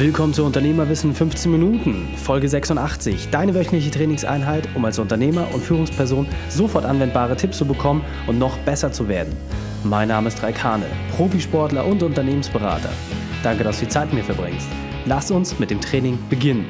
[0.00, 3.28] Willkommen zu Unternehmerwissen 15 Minuten, Folge 86.
[3.30, 8.56] Deine wöchentliche Trainingseinheit, um als Unternehmer und Führungsperson sofort anwendbare Tipps zu bekommen und noch
[8.60, 9.36] besser zu werden.
[9.84, 12.88] Mein Name ist Raikane, Profisportler und Unternehmensberater.
[13.42, 14.68] Danke, dass du die Zeit mit mir verbringst.
[15.04, 16.64] Lass uns mit dem Training beginnen.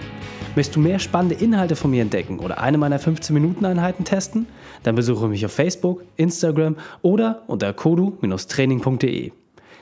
[0.56, 4.46] Möchtest du mehr spannende Inhalte von mir entdecken oder eine meiner 15-Minuten-Einheiten testen?
[4.82, 9.30] Dann besuche mich auf Facebook, Instagram oder unter kodu-training.de.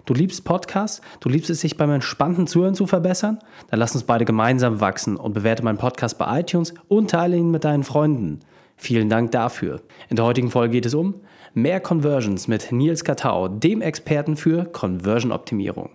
[0.08, 1.02] Du liebst Podcasts?
[1.20, 3.40] Du liebst es, sich beim entspannten Zuhören zu verbessern?
[3.70, 7.50] Dann lass uns beide gemeinsam wachsen und bewerte meinen Podcast bei iTunes und teile ihn
[7.50, 8.40] mit deinen Freunden.
[8.78, 9.82] Vielen Dank dafür.
[10.08, 11.16] In der heutigen Folge geht es um
[11.52, 15.90] mehr Conversions mit Nils Katau, dem Experten für Conversion-Optimierung.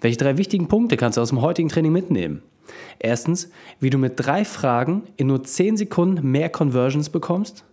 [0.00, 2.42] Welche drei wichtigen Punkte kannst du aus dem heutigen Training mitnehmen?
[2.98, 7.64] Erstens, wie du mit drei Fragen in nur 10 Sekunden mehr Conversions bekommst.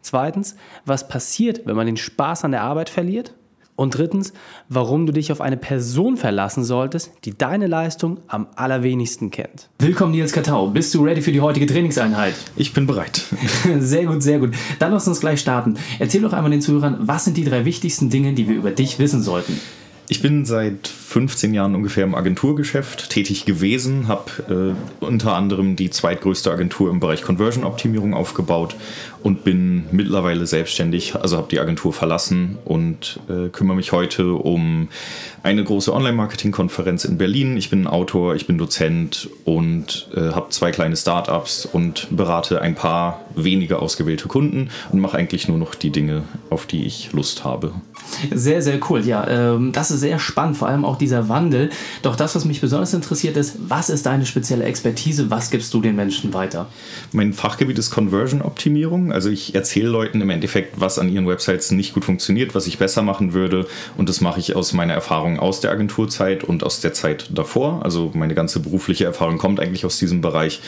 [0.00, 0.56] Zweitens,
[0.86, 3.34] was passiert, wenn man den Spaß an der Arbeit verliert.
[3.80, 4.34] Und drittens,
[4.68, 9.70] warum du dich auf eine Person verlassen solltest, die deine Leistung am allerwenigsten kennt.
[9.78, 10.68] Willkommen Nils Katau.
[10.68, 12.34] Bist du ready für die heutige Trainingseinheit?
[12.56, 13.22] Ich bin bereit.
[13.78, 14.50] Sehr gut, sehr gut.
[14.80, 15.78] Dann lass uns gleich starten.
[15.98, 18.98] Erzähl doch einmal den Zuhörern, was sind die drei wichtigsten Dinge, die wir über dich
[18.98, 19.58] wissen sollten?
[20.10, 25.88] Ich bin seit 15 Jahren ungefähr im Agenturgeschäft tätig gewesen, habe äh, unter anderem die
[25.88, 28.74] zweitgrößte Agentur im Bereich Conversion-Optimierung aufgebaut
[29.22, 34.88] und bin mittlerweile selbstständig, also habe die Agentur verlassen und äh, kümmere mich heute um
[35.44, 37.56] eine große Online-Marketing-Konferenz in Berlin.
[37.56, 42.74] Ich bin Autor, ich bin Dozent und äh, habe zwei kleine Startups und berate ein
[42.74, 47.44] paar wenige ausgewählte Kunden und mache eigentlich nur noch die Dinge, auf die ich Lust
[47.44, 47.72] habe.
[48.32, 49.06] Sehr, sehr cool.
[49.06, 51.70] Ja, ähm, das ist sehr spannend, vor allem auch dieser Wandel.
[52.02, 55.30] Doch das, was mich besonders interessiert, ist, was ist deine spezielle Expertise?
[55.30, 56.66] Was gibst du den Menschen weiter?
[57.12, 59.12] Mein Fachgebiet ist Conversion-Optimierung.
[59.12, 62.78] Also ich erzähle Leuten im Endeffekt, was an ihren Websites nicht gut funktioniert, was ich
[62.78, 63.66] besser machen würde.
[63.96, 67.84] Und das mache ich aus meiner Erfahrung aus der Agenturzeit und aus der Zeit davor.
[67.84, 70.60] Also meine ganze berufliche Erfahrung kommt eigentlich aus diesem Bereich.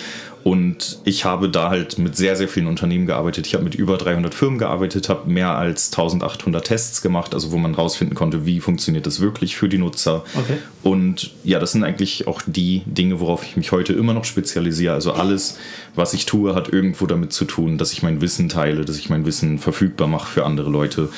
[0.45, 3.47] Und ich habe da halt mit sehr, sehr vielen Unternehmen gearbeitet.
[3.47, 7.59] Ich habe mit über 300 Firmen gearbeitet, habe mehr als 1800 Tests gemacht, also wo
[7.59, 10.25] man rausfinden konnte, wie funktioniert das wirklich für die Nutzer.
[10.35, 10.59] Okay.
[10.83, 14.95] Und ja, das sind eigentlich auch die Dinge, worauf ich mich heute immer noch spezialisiere.
[14.95, 15.59] Also alles,
[15.95, 19.11] was ich tue, hat irgendwo damit zu tun, dass ich mein Wissen teile, dass ich
[19.11, 21.09] mein Wissen verfügbar mache für andere Leute.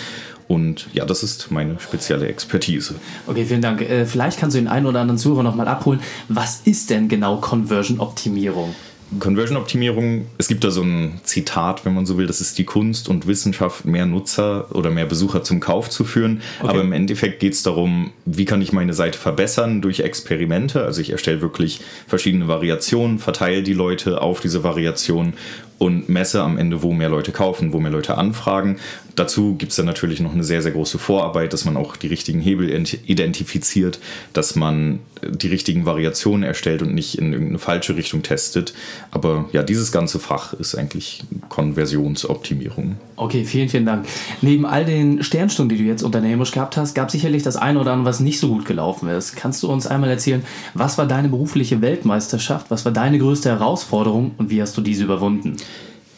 [0.46, 2.96] Und ja, das ist meine spezielle Expertise.
[3.26, 3.80] Okay, vielen Dank.
[3.80, 6.00] Äh, vielleicht kannst du den einen oder anderen Zuhörer nochmal abholen.
[6.28, 8.74] Was ist denn genau Conversion-Optimierung?
[9.20, 13.08] Conversion-Optimierung, es gibt da so ein Zitat, wenn man so will, das ist die Kunst
[13.08, 16.40] und Wissenschaft, mehr Nutzer oder mehr Besucher zum Kauf zu führen.
[16.60, 16.70] Okay.
[16.70, 20.84] Aber im Endeffekt geht es darum, wie kann ich meine Seite verbessern durch Experimente.
[20.84, 25.34] Also ich erstelle wirklich verschiedene Variationen, verteile die Leute auf diese Variationen
[25.84, 28.78] und messe am Ende, wo mehr Leute kaufen, wo mehr Leute anfragen.
[29.16, 32.06] Dazu gibt es dann natürlich noch eine sehr, sehr große Vorarbeit, dass man auch die
[32.06, 32.70] richtigen Hebel
[33.06, 34.00] identifiziert,
[34.32, 38.74] dass man die richtigen Variationen erstellt und nicht in irgendeine falsche Richtung testet.
[39.10, 42.96] Aber ja, dieses ganze Fach ist eigentlich Konversionsoptimierung.
[43.16, 44.06] Okay, vielen, vielen Dank.
[44.40, 47.78] Neben all den Sternstunden, die du jetzt unternehmerisch gehabt hast, gab es sicherlich das eine
[47.78, 49.36] oder andere, was nicht so gut gelaufen ist.
[49.36, 54.32] Kannst du uns einmal erzählen, was war deine berufliche Weltmeisterschaft, was war deine größte Herausforderung
[54.38, 55.56] und wie hast du diese überwunden?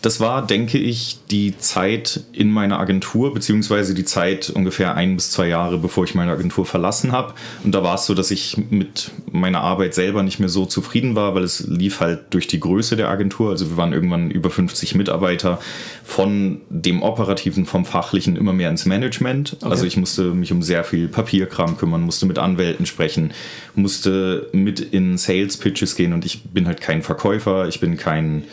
[0.06, 5.32] Das war, denke ich, die Zeit in meiner Agentur, beziehungsweise die Zeit ungefähr ein bis
[5.32, 7.34] zwei Jahre, bevor ich meine Agentur verlassen habe.
[7.64, 11.16] Und da war es so, dass ich mit meiner Arbeit selber nicht mehr so zufrieden
[11.16, 13.50] war, weil es lief halt durch die Größe der Agentur.
[13.50, 15.58] Also wir waren irgendwann über 50 Mitarbeiter,
[16.04, 19.54] von dem Operativen, vom Fachlichen immer mehr ins Management.
[19.54, 19.68] Okay.
[19.68, 23.32] Also ich musste mich um sehr viel Papierkram kümmern, musste mit Anwälten sprechen,
[23.74, 28.44] musste mit in Sales Pitches gehen und ich bin halt kein Verkäufer, ich bin kein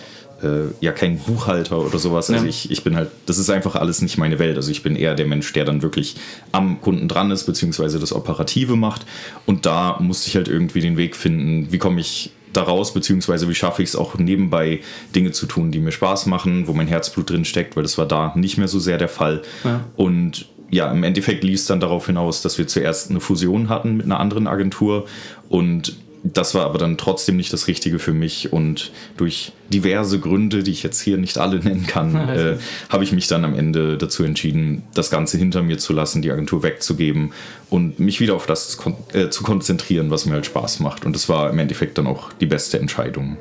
[0.82, 2.30] ja kein Buchhalter oder sowas.
[2.30, 2.50] Also ja.
[2.50, 4.58] ich, ich bin halt, das ist einfach alles nicht meine Welt.
[4.58, 6.16] Also ich bin eher der Mensch, der dann wirklich
[6.52, 9.06] am Kunden dran ist, beziehungsweise das Operative macht.
[9.46, 13.56] Und da musste ich halt irgendwie den Weg finden, wie komme ich daraus, beziehungsweise wie
[13.56, 14.82] schaffe ich es auch nebenbei
[15.16, 18.06] Dinge zu tun, die mir Spaß machen, wo mein Herzblut drin steckt, weil das war
[18.06, 19.42] da nicht mehr so sehr der Fall.
[19.64, 19.82] Ja.
[19.96, 23.98] Und ja, im Endeffekt lief es dann darauf hinaus, dass wir zuerst eine Fusion hatten
[23.98, 25.06] mit einer anderen Agentur
[25.50, 30.64] und das war aber dann trotzdem nicht das Richtige für mich und durch diverse Gründe,
[30.64, 32.58] die ich jetzt hier nicht alle nennen kann, äh,
[32.90, 36.32] habe ich mich dann am Ende dazu entschieden, das Ganze hinter mir zu lassen, die
[36.32, 37.34] Agentur wegzugeben
[37.70, 38.78] und mich wieder auf das
[39.14, 41.06] äh, zu konzentrieren, was mir halt Spaß macht.
[41.06, 43.38] Und das war im Endeffekt dann auch die beste Entscheidung.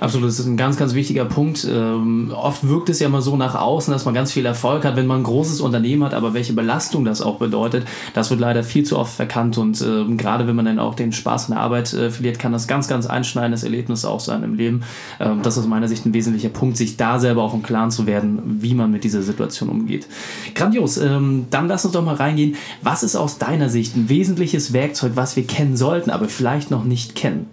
[0.00, 1.66] Absolut, das ist ein ganz, ganz wichtiger Punkt.
[1.70, 4.96] Ähm, oft wirkt es ja immer so nach außen, dass man ganz viel Erfolg hat,
[4.96, 8.62] wenn man ein großes Unternehmen hat, aber welche Belastung das auch bedeutet, das wird leider
[8.62, 11.62] viel zu oft verkannt und ähm, gerade wenn man dann auch den Spaß in der
[11.62, 14.82] Arbeit äh, verliert, kann das ganz, ganz einschneidendes Erlebnis auch sein im Leben.
[15.18, 17.90] Ähm, das ist aus meiner Sicht ein wesentlicher Punkt, sich da selber auch im Klaren
[17.90, 20.06] zu werden, wie man mit dieser Situation umgeht.
[20.54, 22.56] Grandios, ähm, dann lass uns doch mal reingehen.
[22.82, 26.84] Was ist aus deiner Sicht ein wesentliches Werkzeug, was wir kennen sollten, aber vielleicht noch
[26.84, 27.46] nicht kennen?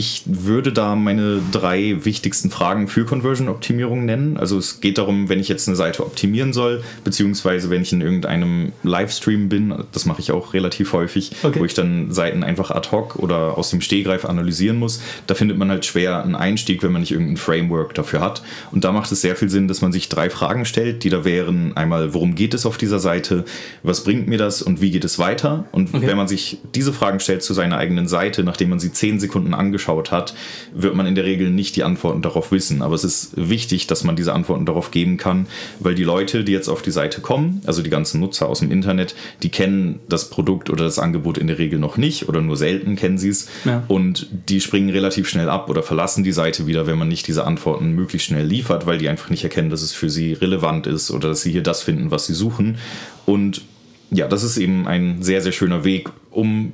[0.00, 4.36] Ich würde da meine drei wichtigsten Fragen für Conversion-Optimierung nennen.
[4.36, 8.00] Also es geht darum, wenn ich jetzt eine Seite optimieren soll, beziehungsweise wenn ich in
[8.00, 11.58] irgendeinem Livestream bin, das mache ich auch relativ häufig, okay.
[11.58, 15.02] wo ich dann Seiten einfach ad hoc oder aus dem Stehgreif analysieren muss.
[15.26, 18.44] Da findet man halt schwer einen Einstieg, wenn man nicht irgendein Framework dafür hat.
[18.70, 21.24] Und da macht es sehr viel Sinn, dass man sich drei Fragen stellt, die da
[21.24, 23.44] wären einmal, worum geht es auf dieser Seite,
[23.82, 25.64] was bringt mir das und wie geht es weiter?
[25.72, 26.06] Und okay.
[26.06, 29.54] wenn man sich diese Fragen stellt zu seiner eigenen Seite, nachdem man sie zehn Sekunden
[29.54, 30.34] angeschaut angeschaut hat,
[30.72, 32.82] wird man in der Regel nicht die Antworten darauf wissen.
[32.82, 35.46] Aber es ist wichtig, dass man diese Antworten darauf geben kann,
[35.80, 38.70] weil die Leute, die jetzt auf die Seite kommen, also die ganzen Nutzer aus dem
[38.70, 42.56] Internet, die kennen das Produkt oder das Angebot in der Regel noch nicht oder nur
[42.56, 43.48] selten kennen sie es.
[43.64, 43.82] Ja.
[43.88, 47.44] Und die springen relativ schnell ab oder verlassen die Seite wieder, wenn man nicht diese
[47.44, 51.10] Antworten möglichst schnell liefert, weil die einfach nicht erkennen, dass es für sie relevant ist
[51.10, 52.78] oder dass sie hier das finden, was sie suchen.
[53.26, 53.62] Und
[54.10, 56.72] ja, das ist eben ein sehr, sehr schöner Weg, um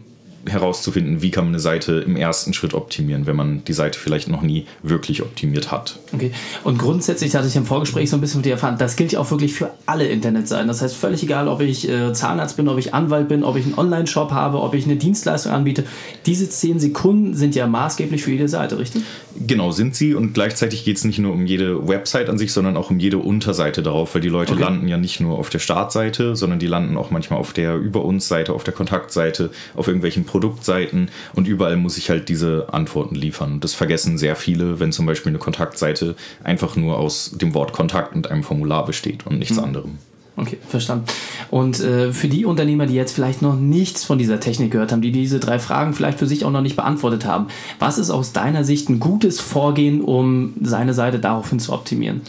[0.49, 4.29] herauszufinden, wie kann man eine Seite im ersten Schritt optimieren, wenn man die Seite vielleicht
[4.29, 5.99] noch nie wirklich optimiert hat.
[6.12, 6.32] Okay.
[6.62, 9.20] Und grundsätzlich hatte ich im Vorgespräch so ein bisschen mit dir erfahren, das gilt ja
[9.20, 10.69] auch wirklich für alle Internetseiten.
[10.69, 13.64] Das heißt, völlig egal, ob ich äh, Zahnarzt bin, ob ich Anwalt bin, ob ich
[13.64, 15.85] einen Online-Shop habe, ob ich eine Dienstleistung anbiete.
[16.26, 19.02] Diese zehn Sekunden sind ja maßgeblich für jede Seite, richtig?
[19.47, 20.14] Genau, sind sie.
[20.14, 23.19] Und gleichzeitig geht es nicht nur um jede Website an sich, sondern auch um jede
[23.19, 24.62] Unterseite darauf, weil die Leute okay.
[24.62, 28.05] landen ja nicht nur auf der Startseite, sondern die landen auch manchmal auf der Über
[28.05, 33.14] uns Seite, auf der Kontaktseite, auf irgendwelchen Produktseiten und überall muss ich halt diese Antworten
[33.14, 33.60] liefern.
[33.60, 38.16] Das vergessen sehr viele, wenn zum Beispiel eine Kontaktseite einfach nur aus dem Wort Kontakt
[38.16, 39.62] und einem Formular besteht und nichts mhm.
[39.62, 39.98] anderem.
[40.36, 41.04] Okay, verstanden.
[41.52, 45.02] Und äh, für die Unternehmer, die jetzt vielleicht noch nichts von dieser Technik gehört haben,
[45.02, 47.46] die diese drei Fragen vielleicht für sich auch noch nicht beantwortet haben,
[47.78, 52.22] was ist aus deiner Sicht ein gutes Vorgehen, um seine Seite daraufhin zu optimieren?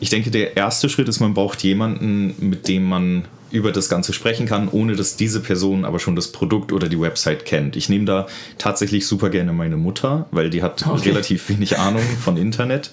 [0.00, 4.12] Ich denke, der erste Schritt ist, man braucht jemanden, mit dem man über das Ganze
[4.12, 7.76] sprechen kann, ohne dass diese Person aber schon das Produkt oder die Website kennt.
[7.76, 8.26] Ich nehme da
[8.58, 11.10] tatsächlich super gerne meine Mutter, weil die hat okay.
[11.10, 12.90] relativ wenig Ahnung von Internet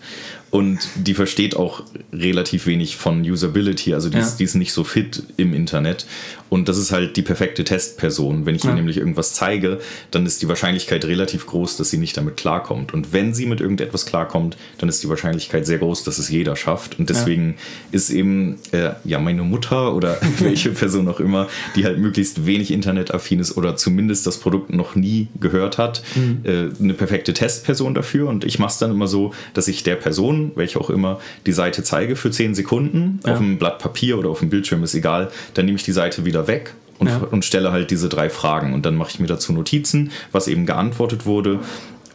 [0.52, 4.24] und die versteht auch relativ wenig von Usability, also die, ja.
[4.24, 6.06] ist, die ist nicht so fit im Internet.
[6.50, 8.46] Und das ist halt die perfekte Testperson.
[8.46, 8.72] Wenn ich ja.
[8.72, 9.80] ihr nämlich irgendwas zeige,
[10.12, 12.94] dann ist die Wahrscheinlichkeit relativ groß, dass sie nicht damit klarkommt.
[12.94, 16.56] Und wenn sie mit irgendetwas klarkommt, dann ist die Wahrscheinlichkeit sehr groß, dass es jeder
[16.56, 16.98] schafft.
[16.98, 17.56] Und deswegen ja.
[17.92, 22.72] ist eben äh, ja meine Mutter oder welche Person auch immer, die halt möglichst wenig
[22.72, 26.40] internetaffin ist oder zumindest das Produkt noch nie gehört hat, mhm.
[26.44, 28.28] äh, eine perfekte Testperson dafür.
[28.28, 31.52] Und ich mache es dann immer so, dass ich der Person, welche auch immer, die
[31.52, 33.34] Seite zeige für 10 Sekunden ja.
[33.34, 35.32] auf einem Blatt Papier oder auf dem Bildschirm, ist egal.
[35.54, 37.22] Dann nehme ich die Seite wieder weg und, ja.
[37.32, 38.74] und stelle halt diese drei Fragen.
[38.74, 41.60] Und dann mache ich mir dazu Notizen, was eben geantwortet wurde.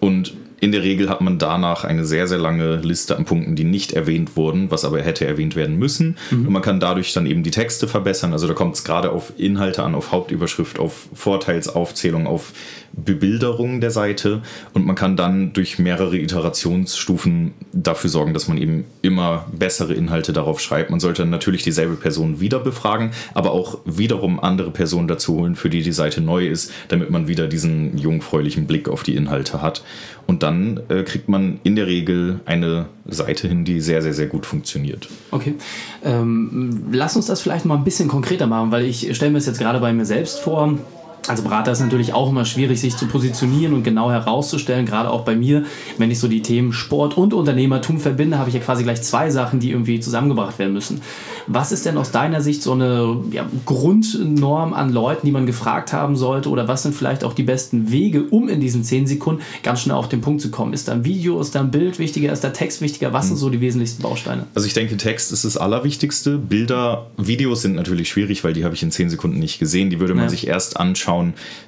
[0.00, 3.64] Und in der Regel hat man danach eine sehr, sehr lange Liste an Punkten, die
[3.64, 6.16] nicht erwähnt wurden, was aber hätte erwähnt werden müssen.
[6.31, 6.46] Mhm.
[6.46, 8.32] Und man kann dadurch dann eben die Texte verbessern.
[8.32, 12.55] Also da kommt es gerade auf Inhalte an, auf Hauptüberschrift, auf Vorteilsaufzählung, auf
[12.96, 18.84] Bebilderung der Seite und man kann dann durch mehrere Iterationsstufen dafür sorgen, dass man eben
[19.02, 20.90] immer bessere Inhalte darauf schreibt.
[20.90, 25.70] Man sollte natürlich dieselbe Person wieder befragen, aber auch wiederum andere Personen dazu holen, für
[25.70, 29.82] die die Seite neu ist, damit man wieder diesen jungfräulichen Blick auf die Inhalte hat.
[30.26, 34.26] Und dann äh, kriegt man in der Regel eine Seite hin, die sehr, sehr, sehr
[34.26, 35.09] gut funktioniert.
[35.31, 35.55] Okay.
[36.03, 39.47] Ähm, lass uns das vielleicht mal ein bisschen konkreter machen, weil ich stelle mir es
[39.47, 40.79] jetzt gerade bei mir selbst vor
[41.26, 44.85] also Berater ist natürlich auch immer schwierig, sich zu positionieren und genau herauszustellen.
[44.85, 45.64] Gerade auch bei mir,
[45.97, 49.31] wenn ich so die Themen Sport und Unternehmertum verbinde, habe ich ja quasi gleich zwei
[49.31, 51.00] Sachen, die irgendwie zusammengebracht werden müssen.
[51.47, 55.93] Was ist denn aus deiner Sicht so eine ja, Grundnorm an Leuten, die man gefragt
[55.95, 56.50] haben sollte?
[56.50, 59.97] Oder was sind vielleicht auch die besten Wege, um in diesen zehn Sekunden ganz schnell
[59.97, 60.75] auf den Punkt zu kommen?
[60.75, 63.14] Ist da ein Video, ist da ein Bild wichtiger, ist da Text wichtiger?
[63.14, 63.40] Was sind hm.
[63.40, 64.47] so die wesentlichsten Bausteine?
[64.54, 66.37] Also ich denke, Text ist das Allerwichtigste.
[66.37, 69.88] Bilder, Videos sind natürlich schwierig, weil die habe ich in zehn Sekunden nicht gesehen.
[69.88, 70.31] Die würde man ja.
[70.31, 71.13] sich erst anschauen,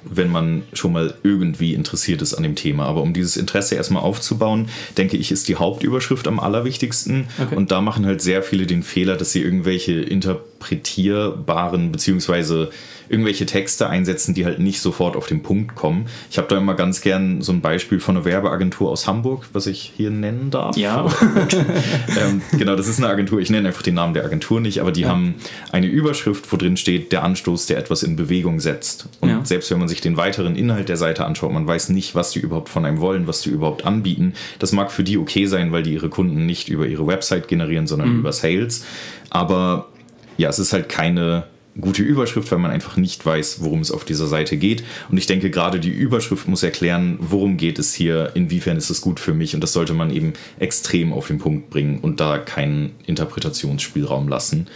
[0.03, 2.85] wenn man schon mal irgendwie interessiert ist an dem Thema.
[2.85, 7.27] Aber um dieses Interesse erstmal aufzubauen, denke ich, ist die Hauptüberschrift am allerwichtigsten.
[7.41, 7.55] Okay.
[7.55, 9.93] Und da machen halt sehr viele den Fehler, dass sie irgendwelche
[10.57, 12.69] interpretierbaren beziehungsweise
[13.09, 16.07] irgendwelche Texte einsetzen, die halt nicht sofort auf den Punkt kommen.
[16.29, 19.65] Ich habe da immer ganz gern so ein Beispiel von einer Werbeagentur aus Hamburg, was
[19.65, 20.75] ich hier nennen darf.
[20.75, 21.05] Ja.
[22.19, 23.39] ähm, genau, das ist eine Agentur.
[23.39, 25.09] Ich nenne einfach den Namen der Agentur nicht, aber die ja.
[25.09, 25.35] haben
[25.71, 29.07] eine Überschrift, wo drin steht, der Anstoß, der etwas in Bewegung setzt.
[29.21, 29.45] Und ja.
[29.45, 32.39] selbst wenn man sich den weiteren Inhalt der Seite anschaut, man weiß nicht, was die
[32.39, 34.33] überhaupt von einem wollen, was die überhaupt anbieten.
[34.59, 37.87] Das mag für die okay sein, weil die ihre Kunden nicht über ihre Website generieren,
[37.87, 38.19] sondern mhm.
[38.19, 38.83] über Sales.
[39.29, 39.87] Aber
[40.37, 41.45] ja, es ist halt keine
[41.79, 44.83] gute Überschrift, weil man einfach nicht weiß, worum es auf dieser Seite geht.
[45.09, 49.01] Und ich denke, gerade die Überschrift muss erklären, worum geht es hier, inwiefern ist es
[49.01, 49.53] gut für mich.
[49.53, 54.67] Und das sollte man eben extrem auf den Punkt bringen und da keinen Interpretationsspielraum lassen.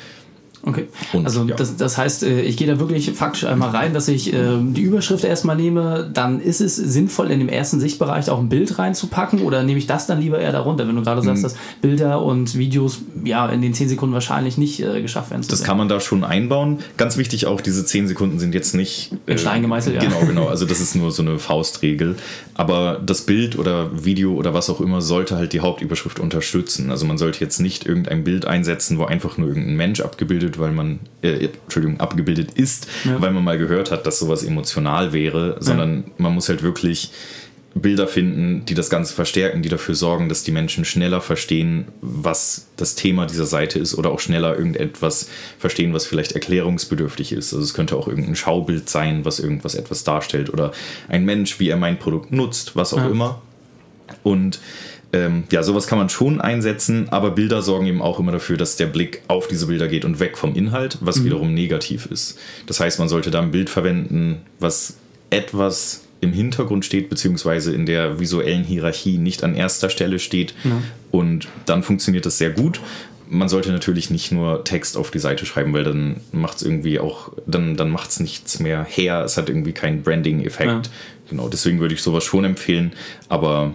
[0.63, 0.87] Okay.
[1.13, 1.55] Und, also ja.
[1.55, 4.81] das, das heißt, äh, ich gehe da wirklich faktisch einmal rein, dass ich äh, die
[4.81, 6.09] Überschrift erstmal nehme.
[6.13, 9.87] Dann ist es sinnvoll, in dem ersten Sichtbereich auch ein Bild reinzupacken oder nehme ich
[9.87, 11.43] das dann lieber eher darunter, wenn du gerade sagst, mhm.
[11.43, 15.43] dass Bilder und Videos ja in den 10 Sekunden wahrscheinlich nicht äh, geschafft werden.
[15.49, 16.79] Das kann man da schon einbauen.
[16.97, 19.95] Ganz wichtig auch, diese 10 Sekunden sind jetzt nicht in Stein äh, gemeißelt.
[19.95, 20.01] Ja.
[20.01, 20.41] Genau, genau.
[20.51, 22.17] Also das ist nur so eine Faustregel.
[22.55, 26.91] Aber das Bild oder Video oder was auch immer sollte halt die Hauptüberschrift unterstützen.
[26.91, 30.72] Also man sollte jetzt nicht irgendein Bild einsetzen, wo einfach nur irgendein Mensch abgebildet, weil
[30.72, 33.22] man äh, Entschuldigung, abgebildet ist, ja.
[33.22, 36.03] weil man mal gehört hat, dass sowas emotional wäre, sondern ja.
[36.17, 37.12] man muss halt wirklich
[37.74, 42.67] Bilder finden, die das Ganze verstärken, die dafür sorgen, dass die Menschen schneller verstehen, was
[42.75, 47.53] das Thema dieser Seite ist oder auch schneller irgendetwas verstehen, was vielleicht erklärungsbedürftig ist.
[47.53, 50.74] Also es könnte auch irgendein Schaubild sein, was irgendwas etwas darstellt oder
[51.08, 53.10] ein Mensch, wie er mein Produkt nutzt, was auch ja.
[53.10, 53.41] immer.
[54.24, 54.60] Und
[55.13, 58.77] ähm, ja, sowas kann man schon einsetzen, aber Bilder sorgen eben auch immer dafür, dass
[58.77, 61.25] der Blick auf diese Bilder geht und weg vom Inhalt, was mhm.
[61.25, 62.39] wiederum negativ ist.
[62.65, 64.95] Das heißt, man sollte da ein Bild verwenden, was
[65.29, 70.53] etwas im Hintergrund steht, beziehungsweise in der visuellen Hierarchie nicht an erster Stelle steht.
[70.63, 70.81] Ja.
[71.09, 72.79] Und dann funktioniert das sehr gut.
[73.27, 76.99] Man sollte natürlich nicht nur Text auf die Seite schreiben, weil dann macht es irgendwie
[76.99, 79.23] auch, dann, dann macht es nichts mehr her.
[79.25, 80.69] Es hat irgendwie keinen Branding-Effekt.
[80.69, 80.81] Ja.
[81.29, 82.91] Genau, deswegen würde ich sowas schon empfehlen.
[83.27, 83.73] Aber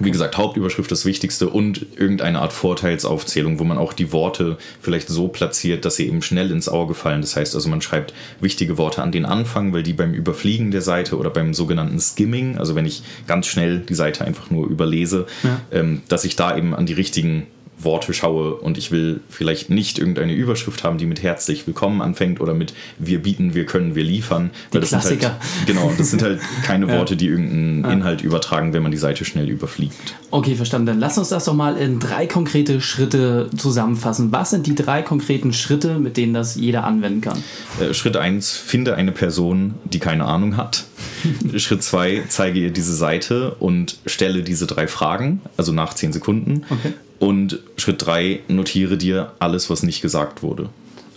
[0.00, 5.08] wie gesagt, Hauptüberschrift das Wichtigste und irgendeine Art Vorteilsaufzählung, wo man auch die Worte vielleicht
[5.08, 7.20] so platziert, dass sie eben schnell ins Auge fallen.
[7.20, 10.82] Das heißt also, man schreibt wichtige Worte an den Anfang, weil die beim Überfliegen der
[10.82, 15.26] Seite oder beim sogenannten Skimming, also wenn ich ganz schnell die Seite einfach nur überlese,
[15.42, 15.60] ja.
[15.70, 17.46] ähm, dass ich da eben an die richtigen
[17.78, 22.40] Worte schaue und ich will vielleicht nicht irgendeine Überschrift haben, die mit herzlich willkommen anfängt
[22.40, 24.50] oder mit wir bieten, wir können, wir liefern.
[24.72, 25.20] Die das Klassiker.
[25.20, 26.98] Sind halt, genau, das sind halt keine ja.
[26.98, 30.14] Worte, die irgendeinen Inhalt übertragen, wenn man die Seite schnell überfliegt.
[30.30, 30.86] Okay, verstanden.
[30.86, 34.32] Dann lass uns das doch mal in drei konkrete Schritte zusammenfassen.
[34.32, 37.42] Was sind die drei konkreten Schritte, mit denen das jeder anwenden kann?
[37.80, 40.84] Äh, Schritt 1, finde eine Person, die keine Ahnung hat.
[41.56, 46.64] Schritt 2, zeige ihr diese Seite und stelle diese drei Fragen, also nach 10 Sekunden.
[46.70, 46.92] Okay.
[47.24, 50.68] Und Schritt 3, notiere dir alles, was nicht gesagt wurde.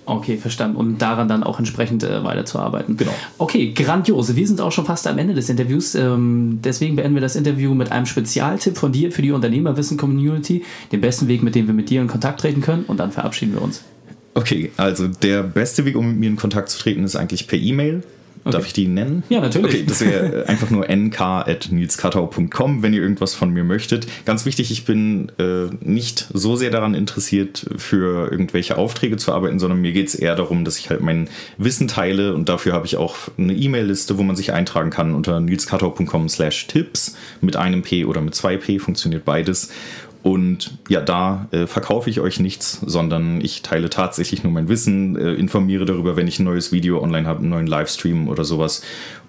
[0.06, 0.78] Okay, verstanden.
[0.78, 2.96] Und daran dann auch entsprechend äh, weiterzuarbeiten.
[2.96, 3.12] Genau.
[3.38, 4.34] Okay, grandios.
[4.34, 5.96] Wir sind auch schon fast am Ende des Interviews.
[5.96, 10.64] Ähm, deswegen beenden wir das Interview mit einem Spezialtipp von dir für die Unternehmerwissen-Community.
[10.94, 12.86] Den besten Weg, mit dem wir mit dir in Kontakt treten können.
[12.86, 13.84] Und dann verabschieden wir uns.
[14.34, 17.60] Okay, also der beste Weg, um mit mir in Kontakt zu treten, ist eigentlich per
[17.60, 18.02] E-Mail.
[18.48, 18.58] Okay.
[18.58, 19.24] Darf ich die nennen?
[19.30, 19.76] Ja, natürlich.
[19.76, 24.08] Okay, das wäre äh, einfach nur nk.nilskattau.com, wenn ihr irgendwas von mir möchtet.
[24.26, 29.60] Ganz wichtig, ich bin äh, nicht so sehr daran interessiert, für irgendwelche Aufträge zu arbeiten,
[29.60, 32.86] sondern mir geht es eher darum, dass ich halt mein Wissen teile und dafür habe
[32.86, 37.82] ich auch eine E-Mail-Liste, wo man sich eintragen kann unter nilskattau.com slash Tipps mit einem
[37.82, 39.72] P oder mit zwei P, funktioniert beides.
[40.28, 45.16] Und ja, da äh, verkaufe ich euch nichts, sondern ich teile tatsächlich nur mein Wissen,
[45.16, 48.84] äh, informiere darüber, wenn ich ein neues Video online habe, einen neuen Livestream oder sowas.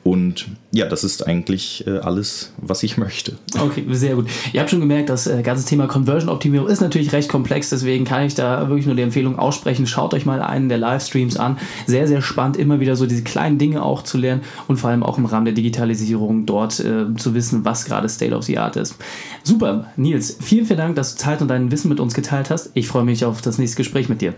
[0.05, 3.37] Und ja, das ist eigentlich äh, alles, was ich möchte.
[3.59, 4.26] Okay, sehr gut.
[4.52, 8.25] Ihr habt schon gemerkt, das äh, ganze Thema Conversion-Optimierung ist natürlich recht komplex, deswegen kann
[8.25, 9.87] ich da wirklich nur die Empfehlung aussprechen.
[9.87, 11.59] Schaut euch mal einen der Livestreams an.
[11.87, 15.02] Sehr, sehr spannend, immer wieder so diese kleinen Dinge auch zu lernen und vor allem
[15.02, 18.76] auch im Rahmen der Digitalisierung dort äh, zu wissen, was gerade State of the Art
[18.76, 18.97] ist.
[19.43, 22.71] Super, Nils, vielen, vielen Dank, dass du Zeit und dein Wissen mit uns geteilt hast.
[22.75, 24.35] Ich freue mich auf das nächste Gespräch mit dir.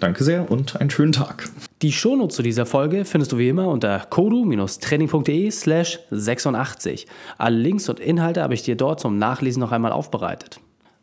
[0.00, 1.48] Danke sehr und einen schönen Tag.
[1.82, 7.06] Die Shownotes zu dieser Folge findest du wie immer unter kodu-training.de slash 86.
[7.36, 10.58] Alle Links und Inhalte habe ich dir dort zum Nachlesen noch einmal aufbereitet.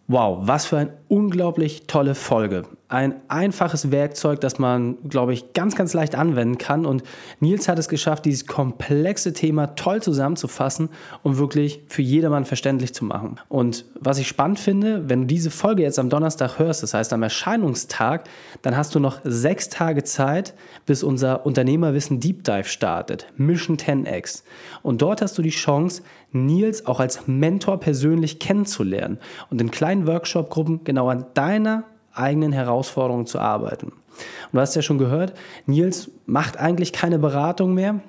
[0.07, 2.63] Wow, was für eine unglaublich tolle Folge.
[2.93, 6.85] Ein einfaches Werkzeug, das man, glaube ich, ganz, ganz leicht anwenden kann.
[6.85, 7.01] Und
[7.39, 10.89] Nils hat es geschafft, dieses komplexe Thema toll zusammenzufassen
[11.23, 13.39] und wirklich für jedermann verständlich zu machen.
[13.49, 17.13] Und was ich spannend finde, wenn du diese Folge jetzt am Donnerstag hörst, das heißt
[17.13, 18.29] am Erscheinungstag,
[18.61, 20.53] dann hast du noch sechs Tage Zeit,
[20.85, 23.25] bis unser Unternehmerwissen Deep Dive startet.
[23.37, 24.43] Mission 10x.
[24.83, 29.17] Und dort hast du die Chance, Nils auch als Mentor persönlich kennenzulernen
[29.49, 33.87] und in kleinen Workshop-Gruppen genau an deiner eigenen Herausforderung zu arbeiten.
[33.87, 35.33] Und du hast ja schon gehört,
[35.65, 38.01] Nils macht eigentlich keine Beratung mehr.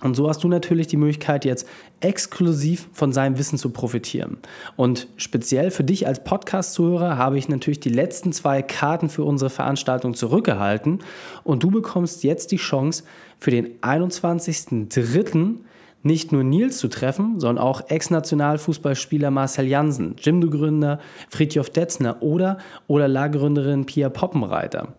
[0.00, 1.66] Und so hast du natürlich die Möglichkeit, jetzt
[2.00, 4.38] exklusiv von seinem Wissen zu profitieren.
[4.76, 9.50] Und speziell für dich als Podcast-Zuhörer habe ich natürlich die letzten zwei Karten für unsere
[9.50, 11.00] Veranstaltung zurückgehalten.
[11.42, 13.02] Und du bekommst jetzt die Chance,
[13.40, 15.56] für den 21.03
[16.02, 23.86] nicht nur Nils zu treffen, sondern auch Ex-Nationalfußballspieler Marcel Jansen, Jimdo-Gründer Fritjof Detzner oder Ola-Gründerin
[23.86, 24.94] Pia Poppenreiter.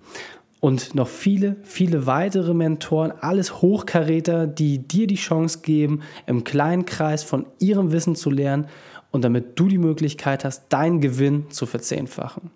[0.59, 6.85] Und noch viele, viele weitere Mentoren, alles Hochkaräter, die dir die Chance geben, im kleinen
[6.85, 8.67] Kreis von ihrem Wissen zu lernen
[9.11, 12.51] und damit du die Möglichkeit hast, deinen Gewinn zu verzehnfachen.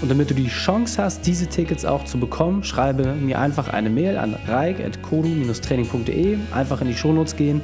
[0.00, 3.90] Und damit du die Chance hast, diese Tickets auch zu bekommen, schreibe mir einfach eine
[3.90, 7.60] Mail an reik.kodu-training.de, einfach in die Shownotes gehen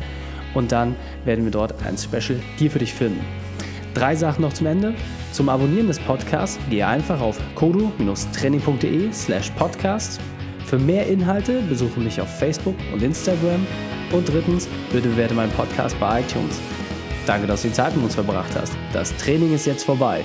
[0.55, 3.21] und dann werden wir dort ein Special hier für dich finden.
[3.95, 4.95] Drei Sachen noch zum Ende.
[5.33, 10.21] Zum Abonnieren des Podcasts gehe einfach auf kodu-training.de slash podcast.
[10.67, 13.67] Für mehr Inhalte besuche mich auf Facebook und Instagram.
[14.13, 16.61] Und drittens, bitte bewerte meinen Podcast bei iTunes.
[17.27, 18.73] Danke, dass du die Zeit mit uns verbracht hast.
[18.93, 20.25] Das Training ist jetzt vorbei.